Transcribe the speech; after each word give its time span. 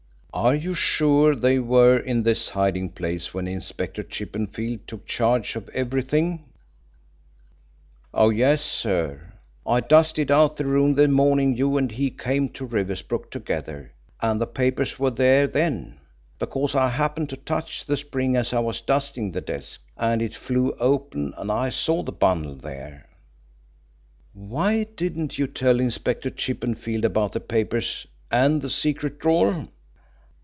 "Are 0.33 0.55
you 0.55 0.73
sure 0.73 1.35
they 1.35 1.59
were 1.59 1.97
in 1.97 2.23
this 2.23 2.47
hiding 2.49 2.91
place 2.91 3.33
when 3.33 3.49
Inspector 3.49 4.01
Chippenfield 4.03 4.87
took 4.87 5.05
charge 5.05 5.57
of 5.57 5.67
everything?" 5.69 6.45
"Yes, 8.17 8.63
sir. 8.63 9.33
I 9.67 9.81
dusted 9.81 10.31
out 10.31 10.55
the 10.55 10.65
room 10.65 10.93
the 10.93 11.09
morning 11.09 11.57
you 11.57 11.75
and 11.75 11.91
he 11.91 12.09
came 12.09 12.47
to 12.53 12.65
Riversbrook 12.65 13.29
together, 13.29 13.91
and 14.21 14.39
the 14.39 14.47
papers 14.47 14.97
were 14.97 15.11
there 15.11 15.47
then, 15.47 15.99
because 16.39 16.75
I 16.75 16.87
happened 16.87 17.29
to 17.31 17.37
touch 17.37 17.85
the 17.85 17.97
spring 17.97 18.37
as 18.37 18.53
I 18.53 18.59
was 18.61 18.79
dusting 18.79 19.33
the 19.33 19.41
desk, 19.41 19.81
and 19.97 20.21
it 20.21 20.33
flew 20.33 20.71
open 20.79 21.33
and 21.37 21.51
I 21.51 21.69
saw 21.71 22.03
the 22.03 22.13
bundle 22.13 22.55
there." 22.55 23.05
"Why 24.33 24.85
didn't 24.95 25.37
you 25.37 25.45
tell 25.45 25.81
Inspector 25.81 26.29
Chippenfield 26.31 27.03
about 27.03 27.33
the 27.33 27.41
papers 27.41 28.07
and 28.31 28.61
the 28.61 28.69
secret 28.69 29.19
drawer?" 29.19 29.67